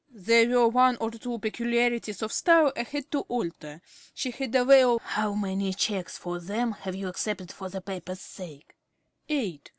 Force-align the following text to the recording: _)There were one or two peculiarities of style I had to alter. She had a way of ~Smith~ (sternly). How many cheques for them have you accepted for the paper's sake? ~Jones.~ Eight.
_)There 0.09 0.49
were 0.49 0.67
one 0.67 0.97
or 0.99 1.11
two 1.11 1.37
peculiarities 1.37 2.23
of 2.23 2.33
style 2.33 2.73
I 2.75 2.81
had 2.81 3.11
to 3.11 3.19
alter. 3.27 3.83
She 4.15 4.31
had 4.31 4.55
a 4.55 4.65
way 4.65 4.81
of 4.81 4.93
~Smith~ 4.93 5.01
(sternly). 5.03 5.11
How 5.21 5.35
many 5.35 5.73
cheques 5.75 6.17
for 6.17 6.39
them 6.39 6.71
have 6.71 6.95
you 6.95 7.07
accepted 7.07 7.51
for 7.51 7.69
the 7.69 7.81
paper's 7.81 8.19
sake? 8.19 8.75
~Jones.~ 9.29 9.29
Eight. 9.41 9.69